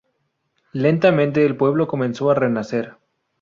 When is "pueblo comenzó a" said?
1.55-2.33